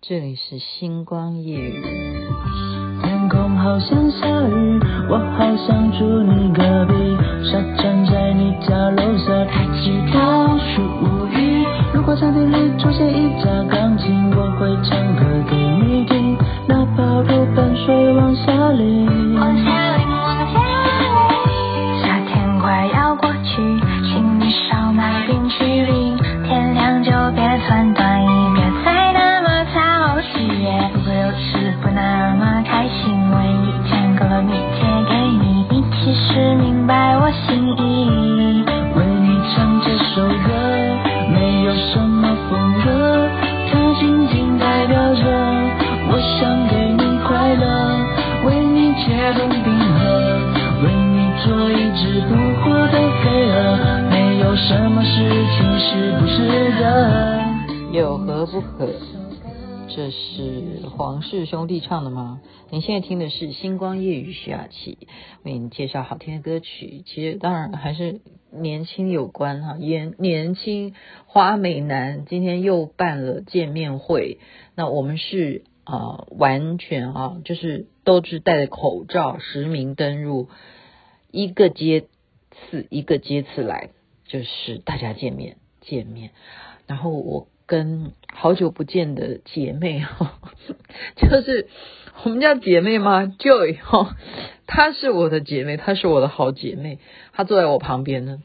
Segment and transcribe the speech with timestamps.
[0.00, 1.58] 这里是星光夜。
[3.02, 6.94] 天空好像下雨，我好想住你隔壁，
[7.50, 11.64] 傻站在你家楼下，抬起头数乌云。
[11.92, 16.38] 如果餐厅里出现一架钢琴，我会唱歌给你听，
[16.68, 19.17] 哪怕如盆水往下淋。
[57.90, 58.92] 有何不可，
[59.88, 62.42] 这是黄氏兄弟唱的吗？
[62.68, 65.08] 您现在听的是《星光夜雨》徐雅琪
[65.42, 67.02] 为你介绍好听的歌曲。
[67.06, 70.94] 其实当然还是年轻有关哈，年年轻
[71.26, 74.38] 花美男今天又办了见面会。
[74.74, 80.48] 那我们是啊、呃，完全啊，就是都是戴着口罩实名登入，
[81.30, 82.04] 一个接
[82.52, 83.88] 次一个接次来，
[84.26, 86.32] 就是大家见面见面，
[86.86, 87.48] 然后我。
[87.68, 90.40] 跟好久不见的姐妹哈，
[91.16, 91.68] 就是
[92.24, 94.16] 我们叫姐妹吗？Joy 哈，
[94.66, 96.98] 她是我的姐妹，她是我的好姐妹，
[97.34, 98.38] 她坐在我旁边呢。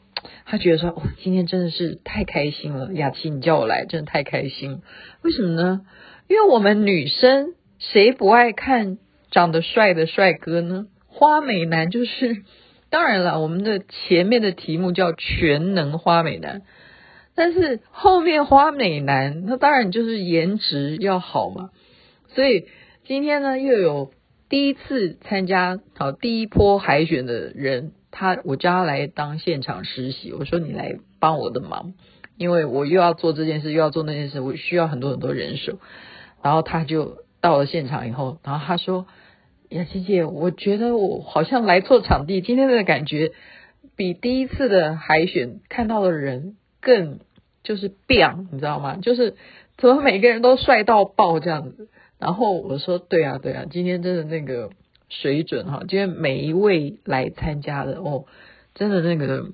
[0.46, 4.82] 她觉得说，哦，今天真的是太开心了，雅琪，你叫我来，真的太开心。
[5.22, 5.82] 为什么呢？
[6.28, 8.98] 因为我们女生谁不爱看
[9.32, 10.88] 长得帅的帅哥呢？
[11.08, 12.44] 花美男就是，
[12.90, 16.64] 当然了，我们的前面的题目叫全能花美男。
[17.36, 21.72] 但是后面花美男，那当然就是颜值要好嘛。
[22.28, 22.68] 所以
[23.06, 24.12] 今天呢，又有
[24.50, 31.94] 第一次参加好第一波海选的人，他我叫他来当现场实习，我说你来帮我的忙，
[32.38, 35.80] 因为我又要做这件事，又要做那件事，我需要很多很多人手。
[36.44, 39.08] 然后他就到了现场以后，然后他说
[39.70, 43.32] ：“雅琪姐，我觉得我好像来错场地，今天的感觉
[43.96, 47.20] 比第一次的海选看到的人。”更
[47.64, 48.98] 就是变，你知道吗？
[49.02, 49.36] 就是
[49.78, 51.88] 怎么每个人都帅到爆这样子。
[52.20, 54.70] 然后我说对啊对啊，今天真的那个
[55.10, 58.26] 水准哈，今天每一位来参加的哦，
[58.76, 59.52] 真的那个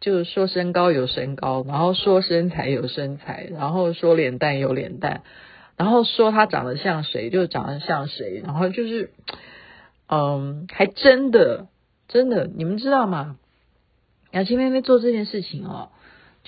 [0.00, 5.22] 就是说身高有身高，然后说身材有身材，然后说脸蛋有脸蛋，
[5.76, 9.10] 然后说他长得像谁就长得像谁，然后就是
[10.08, 11.66] 嗯，还真的
[12.08, 13.36] 真的，你们知道吗？
[14.32, 15.90] 雅琪妹妹做这件事情哦。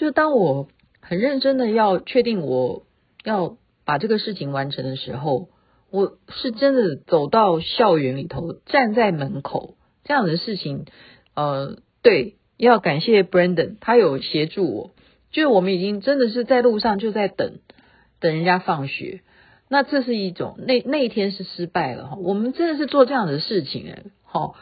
[0.00, 0.68] 就当我
[1.02, 2.84] 很认真的要确定我
[3.22, 5.50] 要把这个事情完成的时候，
[5.90, 9.74] 我是真的走到校园里头，站在门口
[10.04, 10.86] 这样的事情，
[11.34, 14.90] 呃，对，要感谢 Brandon，他有协助我。
[15.32, 17.58] 就是我们已经真的是在路上就在等，
[18.20, 19.20] 等人家放学。
[19.68, 22.16] 那这是一种，那那一天是失败了哈。
[22.16, 24.54] 我们真的是做这样的事情哎，好，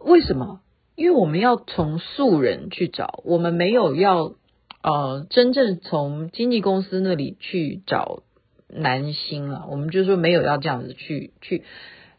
[0.00, 0.60] 为什么？
[0.96, 4.34] 因为我们要从素人去找，我们没有要。
[4.82, 8.24] 呃，真正从经纪公司那里去找
[8.68, 11.62] 男星了，我们就说没有要这样子去去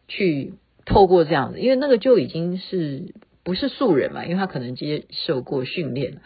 [0.08, 0.54] 去
[0.86, 6.22] 透过这样子，因为那个就已经是不是素人嘛，因为他可能接受过训练。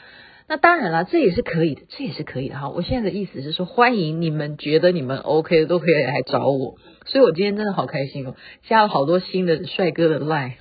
[0.46, 2.68] 那当然了，这也是可以的，这也是可以的哈。
[2.68, 8.36] 我现在的意思是说，欢迎你们觉得你们 OK 的都可以来找我，所以我今天真的好开心哦，
[8.68, 10.52] 加了好多新的帅哥的 line。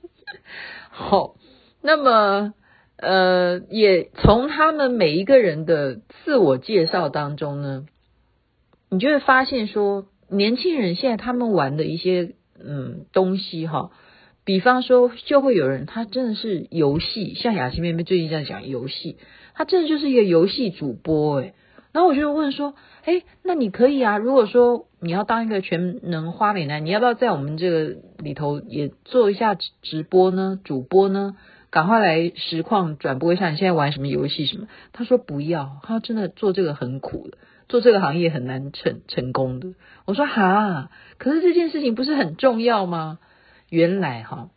[0.88, 1.34] 好，
[1.82, 2.54] 那么。
[3.00, 7.86] 呃，也从他们每一个人的自我介绍当中呢，
[8.90, 13.90] 你就会发现说，年轻人现在他们玩的一些嗯东西哈，
[14.44, 19.16] 比方说就会有人他真的是游戏，像雅琪妹妹最近在讲游戏，
[19.54, 21.54] 他真的就是一个游戏主播诶。
[21.92, 22.74] 然后我就问说，
[23.04, 30.60] 诶，那你可以啊，如果说你要当一个全能花美男，你要不要在我们这个里头也做一下直播呢？
[30.62, 31.34] 主播呢？
[31.70, 34.66] 赶快来实况转播一下，你现在玩什么游戏什么？
[34.92, 37.38] 他说不要，他真的做这个很苦的，
[37.68, 39.74] 做这个行业很难成成功的。
[40.04, 43.20] 我说哈，可是这件事情不是很重要吗？
[43.68, 44.50] 原来哈，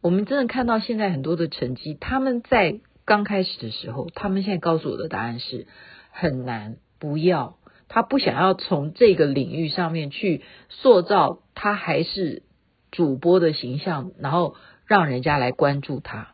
[0.00, 5.66] 我们真的看到现在很多的成绩，他们在刚开始的时候，他们现在告诉我的答案是
[6.12, 7.56] 很难，不要，
[7.88, 12.44] 他不想要从这个领域上面去塑造他还是
[12.92, 14.54] 主播的形象，然后
[14.86, 16.33] 让人家来关注他。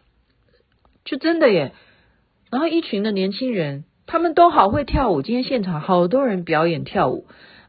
[1.04, 1.72] 就真的耶，
[2.50, 5.22] 然后一群的年轻人，他们都好会跳舞。
[5.22, 7.26] 今天现场好多人表演跳舞，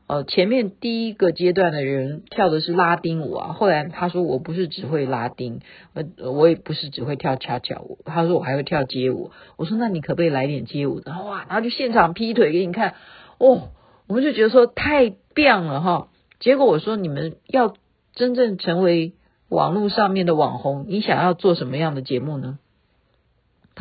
[0.08, 5.62] 呃，前面第一个阶段的人跳的是拉丁舞啊，后来他说我不是只会拉丁，
[5.94, 9.32] 呃，我也不是只会跳恰恰舞，他说我还会跳街舞。
[9.56, 11.26] 我说那你可不可以来点街舞然后？
[11.26, 12.96] 哇，然后就现场劈腿给你看，
[13.38, 13.70] 哦，
[14.08, 16.10] 我们就觉得说太棒了哈。
[16.40, 17.76] 结果我说你们要
[18.14, 19.14] 真正成为
[19.48, 22.60] 网络上面的网红，你想要做什么样的节目呢？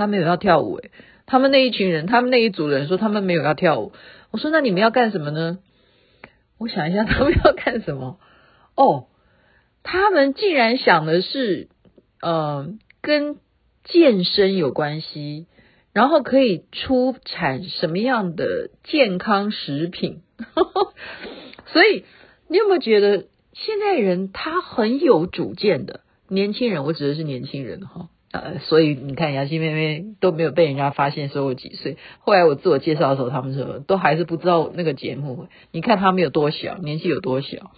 [0.00, 0.90] 他没有要跳舞诶，
[1.26, 3.92] 他们那一群人，他们那一组人说他们没有要跳舞。
[4.30, 5.58] 我说那你们要干什么呢？
[6.56, 8.18] 我想一下，他们要干什么？
[8.76, 9.08] 哦，
[9.82, 11.68] 他们竟然想的是，
[12.22, 13.36] 呃，跟
[13.84, 15.46] 健身有关系，
[15.92, 20.22] 然后可以出产什么样的健康食品？
[21.72, 22.06] 所以
[22.48, 26.84] 你有没有觉得现在人他很有主见的年轻人？
[26.84, 28.08] 我指的是年轻人哈。
[28.32, 31.96] 呃，所以你看，雅欣妹妹都没有被人家发现说我几岁。
[32.20, 35.48] 后来我自我介绍的时候，他们说都还是不知道那个节目。
[35.72, 37.72] 你看他们有多小，年纪有多小。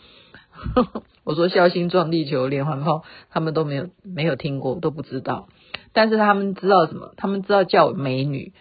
[1.25, 5.49] 我说《孝心撞地球》连环炮，他们都没有没有听过，都不知道。
[5.95, 7.15] 但是他们知道什么？
[7.17, 8.53] 他们知道叫我美女。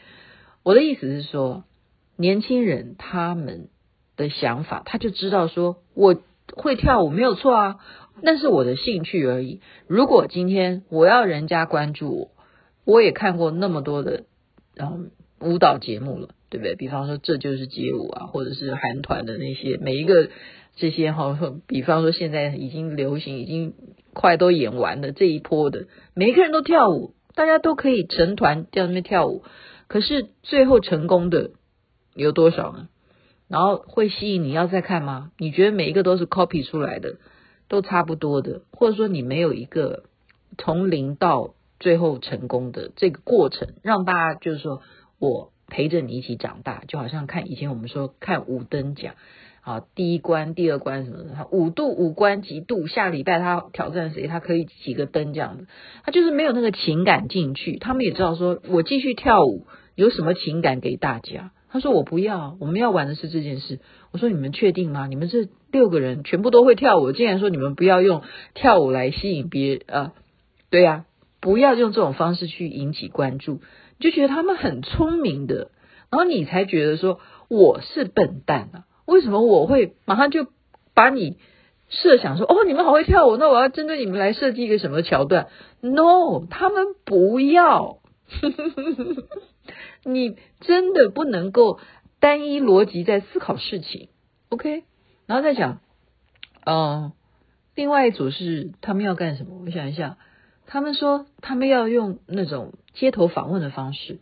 [0.64, 1.66] 我的意思是说，
[2.16, 3.68] 年轻人他们
[4.16, 6.16] 的想法，他就知道说我
[6.56, 7.80] 会跳舞没有错啊。
[8.22, 9.62] 那是我的兴趣而已。
[9.88, 12.32] 如果今天我要人家关注我，
[12.94, 14.24] 我也看过那么多的
[14.78, 16.76] 嗯舞蹈节目了，对不对？
[16.76, 20.30] 比方说这就是街舞啊，或者是韩团的那些每一个
[20.76, 21.38] 这些哈，
[21.68, 23.74] 比方说现在已经流行，已经
[24.14, 29.44] 快都演完了这一波的，每一个人都跳舞，大家都可以成团在那边跳舞。
[29.88, 31.52] 可是最后成功的
[32.14, 32.88] 有多少呢？
[33.48, 35.32] 然后会吸引你要再看吗？
[35.38, 37.16] 你觉得每一个都是 copy 出来的？
[37.72, 40.04] 都差不多的，或者说你没有一个
[40.58, 44.82] 从零到最后成功的这个过程，让大家就是说
[45.20, 49.14] 我陪着你一起长大，就好像看以前我们说看五灯奖
[49.62, 55.68] 啊，第一关、第二关什么的，五度五关几度，下礼拜他挑战谁，他可以几个灯这样子，
[56.04, 59.66] 他就是没有那个情感进去，他们也知道说我继续跳舞
[59.96, 61.54] 有什么情感给大家。
[61.72, 63.80] 他说我不要，我们要玩的是这件事。
[64.12, 65.08] 我说你们确定吗？
[65.08, 68.24] 你们这六个人全部都会跳舞，竟然说你们不要用
[68.54, 70.14] 跳舞来吸引别人啊？
[70.70, 71.06] 对呀，
[71.40, 73.62] 不要用这种方式去引起关注，
[74.02, 75.72] 就觉得他们很聪明的，
[76.10, 78.84] 然后你才觉得说我是笨蛋啊？
[79.06, 80.48] 为什么我会马上就
[80.94, 81.38] 把你
[81.88, 85.48] 设想说哦，你们好会跳舞，那我要针对你们来设计一个什么桥段
[85.80, 88.01] ？No，他们不要。
[90.04, 91.80] 你真的不能够
[92.20, 94.10] 单一逻辑在思考事情
[94.50, 94.84] ，OK？
[95.28, 95.80] 然后再讲，
[96.66, 97.14] 嗯、
[97.76, 99.62] 另外一组是他们要干什么？
[99.66, 100.18] 我想一下，
[100.66, 104.20] 他们说他们要用那种街头访问的方式，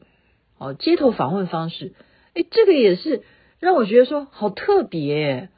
[0.57, 1.93] 哦，街头访问方式，
[2.33, 3.23] 诶，这个也是
[3.59, 5.49] 让我觉得说好特别，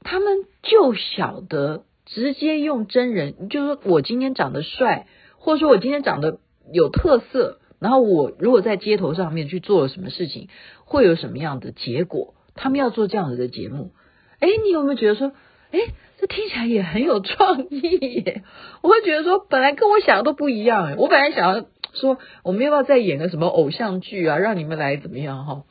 [0.00, 5.06] 他们就晓得直接用真人，就是说我今天长得帅，
[5.38, 6.40] 或者说我今天长得
[6.72, 7.58] 有特色。
[7.82, 10.48] 然后我如果在街头上面去做了什么事情，
[10.84, 12.34] 会有什么样的结果？
[12.54, 13.90] 他们要做这样子的节目，
[14.38, 15.32] 哎，你有没有觉得说，
[15.72, 15.80] 哎，
[16.18, 18.44] 这听起来也很有创意耶？
[18.82, 20.94] 我会觉得说，本来跟我想的都不一样。
[20.96, 25.64] 我本来想要说，我们要不要再演个什么偶像剧啊，让你们来怎么样哈？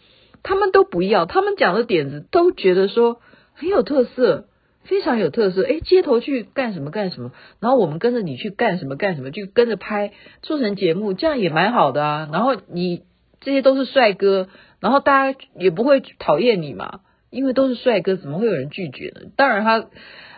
[0.43, 3.21] 他们都不要，他们讲的点子都觉得说
[3.53, 4.47] 很有特色。
[4.83, 10.11] 非常有特色，哎，街头去干什么干什么，然后我们跟着你去干什么干什么，就跟着拍，
[10.41, 12.29] 做成节目，这样也蛮好的啊。
[12.31, 13.03] 然后你
[13.39, 19.29] 这些都是帅哥，然后大家也不会讨厌你嘛，因为都是帅哥，怎么会有人拒绝呢？
[19.35, 19.85] 当然他，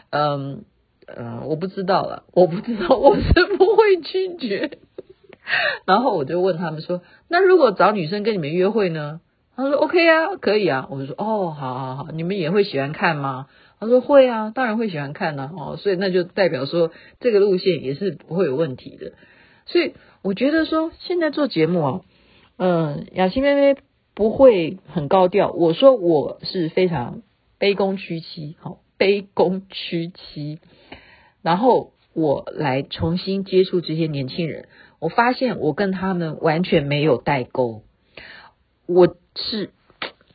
[0.10, 0.66] 嗯
[1.08, 4.78] 嗯、我不知道了，我不知道，我是不会拒绝。
[5.86, 9.20] 然后我就问他们说，那如果找女生跟你们约会呢？
[9.56, 10.88] 他说 OK 啊，可以啊。
[10.90, 13.48] 我就说哦，好好好，你们也会喜欢看吗？
[13.84, 19.14] 他说会啊，当然会喜欢看呢，哦，所以那就代表说这个路线也是不会有问题的。
[19.66, 22.02] 所以我觉得说现在做节目啊，
[22.58, 23.80] 嗯，雅琪妹妹
[24.16, 25.52] 不会很高调。
[25.52, 27.22] 我说我是非常
[27.60, 30.60] 卑躬屈膝，好，卑躬屈膝，
[31.42, 34.68] 然后我来重新接触这些年轻人，
[35.00, 37.84] 我发现我跟他们完全没有代沟，
[38.86, 39.70] 我是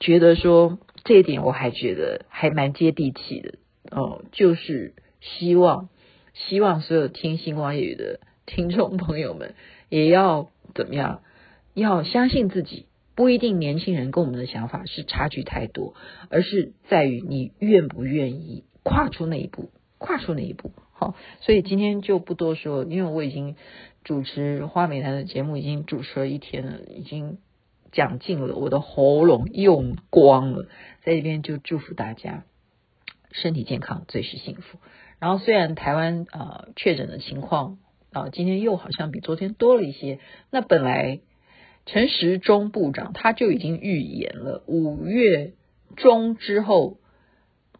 [0.00, 0.78] 觉得说。
[1.09, 3.55] 这一点我还觉得还蛮接地气的
[3.91, 5.88] 哦，就是希望
[6.35, 9.55] 希望所有听星光夜语的听众朋友们
[9.88, 11.23] 也要怎么样？
[11.73, 12.85] 要相信自己，
[13.15, 15.95] 不一定年轻人跟我们的想法是差距太多，
[16.29, 20.73] 而是在于你愿不愿意跨出那一步，跨出那一步。
[20.93, 23.57] 好，所以今天就不多说，因为我已经
[24.05, 27.38] 主持花美男的节目已经主持了一天了，已经。
[27.92, 30.66] 讲尽了，我的喉咙用光了，
[31.02, 32.45] 在这边就祝福大家，
[33.33, 34.78] 身体健康最是幸福。
[35.18, 37.78] 然后虽然台湾啊、呃、确诊的情况
[38.12, 40.18] 啊、呃、今天又好像比昨天多了一些，
[40.50, 41.21] 那本来
[41.87, 45.54] 陈时中部长他就已经预言了五月
[45.97, 46.99] 中之后，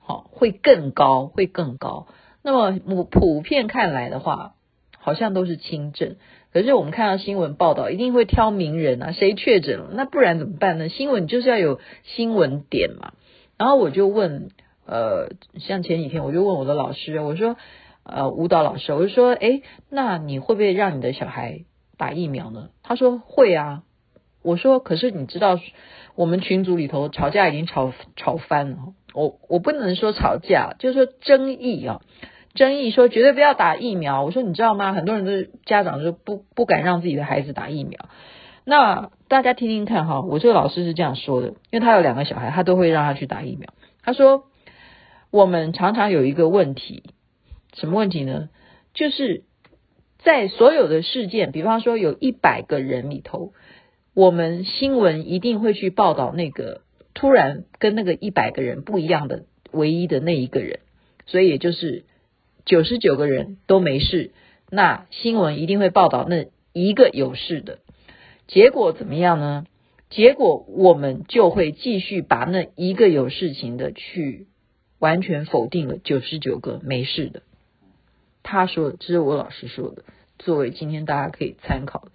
[0.01, 2.09] 好、哦、会更高，会更高。
[2.43, 4.55] 那么普普遍看来的话，
[4.97, 6.17] 好像都是轻症。
[6.53, 9.91] 可是我们看到新闻报道，一定会挑名人啊，谁确诊了？
[9.93, 10.89] 那不然怎么办呢？
[10.89, 13.13] 新闻就是要有新闻点嘛。
[13.59, 14.51] 然后我就问，
[14.87, 17.57] 呃，像前几天我就问我的老师，我说，
[18.03, 21.65] 呃，舞蹈老师，我就说，诶，那你会不会让你的小孩
[21.97, 22.71] 打疫苗呢？
[22.83, 23.83] 他说会啊。
[24.41, 25.59] 我说，可是你知道，
[26.15, 28.79] 我们群组里头吵架已经吵吵翻了。
[29.13, 32.01] 我我不能说吵架，就是说争议啊。
[32.59, 34.93] 争议说绝对不要打疫苗，我说你知道吗？
[34.93, 38.09] 很多人都家长就不不敢让自己的孩子打疫苗。
[38.65, 43.73] 那大家听听看哈，我这个老师是这样说的，因为他有两个小孩，他都会让他去打疫苗。
[44.03, 44.43] 他说
[45.31, 47.05] 我们常常有一个问题，
[47.75, 48.49] 什么问题呢？
[48.93, 49.45] 就是
[50.19, 53.53] 在所有的事件，比方说有一百个人里头，
[54.15, 56.81] 我们新闻一定会去报道那个
[57.15, 60.81] 突然跟那个一百个人不一样的唯一的那一个人，
[61.25, 62.05] 所以也就是。
[62.69, 64.33] 九十九个人都没事，
[64.71, 67.79] 那新闻一定会报道那一个有事的。
[68.47, 69.65] 结果怎么样呢？
[70.11, 74.49] 结果我们就会继续把那一个有事情的去
[74.99, 77.41] 完全否定了九十九个没事的。
[78.43, 80.05] 他说的，这是我老师说的，
[80.39, 82.09] 作为今天大家可以参考，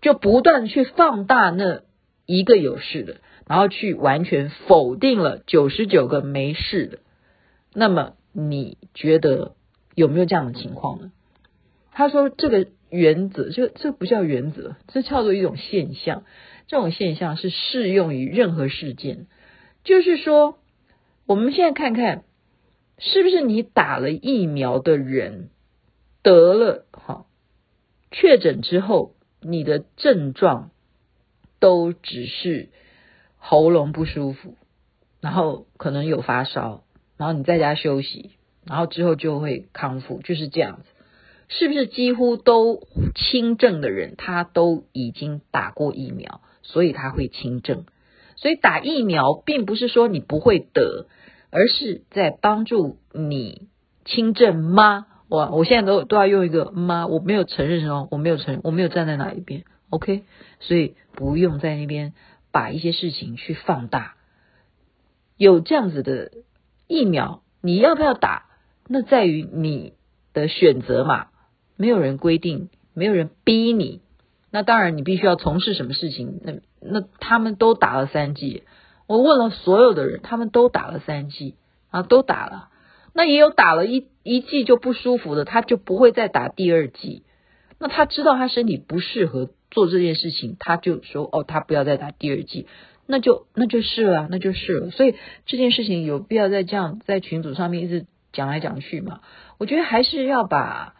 [0.00, 1.82] 就不断去放大那
[2.26, 3.16] 一个有事的，
[3.48, 6.98] 然后去完全否定了九十九个没事的。
[7.74, 9.56] 那么你觉得？
[9.96, 11.10] 有没有这样的情况呢？
[11.90, 16.24] 他说：“这个原则，这这不叫原则，这叫做一种现象。
[16.66, 19.26] 这种现象是适用于任何事件。
[19.82, 20.58] 就是说，
[21.24, 22.24] 我们现在看看，
[22.98, 25.48] 是不是你打了疫苗的人
[26.22, 27.24] 得了哈
[28.10, 30.70] 确诊之后，你的症状
[31.58, 32.68] 都只是
[33.38, 34.56] 喉咙不舒服，
[35.22, 36.84] 然后可能有发烧，
[37.16, 38.32] 然后你在家休息。”
[38.66, 40.88] 然后之后就会康复，就是这样子，
[41.48, 42.82] 是不是几乎都
[43.14, 47.84] 轻症的人，他都已经打过疫苗，所以他会轻症。
[48.34, 51.06] 所以打疫苗并不是说你不会得，
[51.50, 53.68] 而是在帮助你
[54.04, 55.06] 轻症吗？
[55.28, 57.06] 我我现在都都要用一个吗？
[57.06, 60.24] 我没有承认哦，我没有承认，我没有站在哪一边，OK？
[60.60, 62.12] 所以不用在那边
[62.52, 64.16] 把一些事情去放大。
[65.36, 66.32] 有这样子的
[66.86, 68.45] 疫苗，你要不要打？
[68.88, 69.94] 那在于你
[70.32, 71.26] 的选择嘛，
[71.76, 74.00] 没有人规定，没有人逼你。
[74.52, 76.40] 那当然，你必须要从事什么事情？
[76.44, 78.62] 那那他们都打了三剂，
[79.08, 81.56] 我问了所有的人，他们都打了三剂
[81.90, 82.68] 啊，都打了。
[83.12, 87.24] 那也有打了一一剂就不舒服的，他就不会再打第二剂。
[87.78, 92.66] 那他知道他身体不适合做这件事情，他就说哦，他不要再打第二剂，
[93.06, 94.90] 那就那就是了，那就是了。
[94.90, 98.06] 所以这件事情有必要在这样在群组上面一直。
[98.36, 99.22] 讲来讲去嘛，
[99.58, 100.94] 我觉得还是要把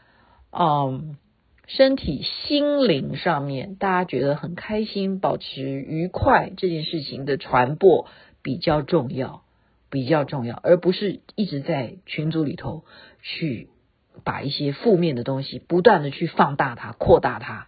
[0.50, 1.16] 嗯
[1.66, 8.08] 身体心灵上面大家觉得很开心、保持愉快这件事情的传播
[8.42, 9.42] 比较重要，
[9.90, 12.84] 比较重要，而不是一直在群组里头
[13.20, 13.68] 去
[14.24, 17.66] 把一些负面的东西不断的去放大它、扩大它。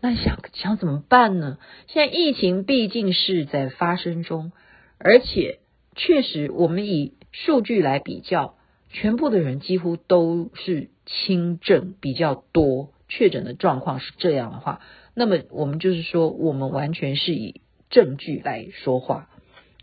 [0.00, 1.58] 那想想怎么办呢？
[1.88, 4.52] 现在疫情毕竟是在发生中，
[4.98, 5.58] 而且
[5.96, 8.54] 确实我们以数据来比较。
[8.90, 14.80] 全部的人几乎都是轻症比较多，确诊的状况是这样的话，
[15.14, 19.28] 那么我们就是说，我们完全是以证据来说话。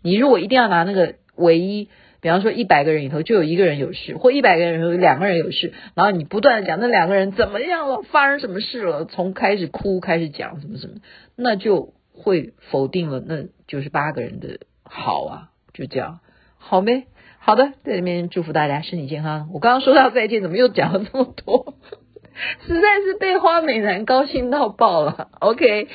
[0.02, 1.88] 你如果一定要拿那个唯一，
[2.20, 10.94] 比方说一百个人里头就有一个人有事，或一百个人有两个人有事，然后你不断的讲那两个人怎么样了，发生什么事了，从开始哭开始讲什么什么，
[11.36, 16.20] 那就会否定了那九十八个人的好啊，就这样，
[16.58, 17.06] 好没？
[17.46, 19.50] 好的，在这边祝福大家身体健康。
[19.54, 21.74] 我刚刚说到再见，怎么又讲了这么多？
[22.66, 25.28] 实在是被花美男高兴到爆了。
[25.38, 25.86] OK，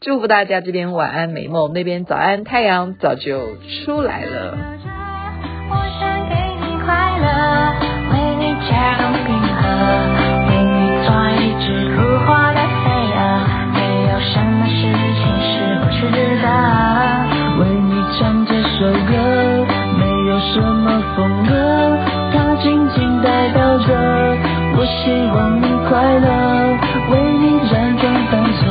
[0.00, 4.56] 祝福大家这边晚安美梦，那边早安太阳早就出来了。
[20.80, 21.52] 么风格？
[22.32, 23.86] 它仅仅代表着
[24.76, 26.26] 我希望你快乐，
[27.10, 27.70] 为你辗
[28.00, 28.66] 转反侧，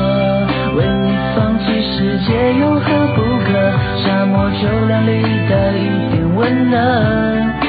[0.75, 1.63] 为你放弃
[1.94, 2.28] 世界
[2.60, 2.86] 有何
[3.16, 3.50] 不可？
[4.04, 7.69] 沙漠就亮丽的一点温暖。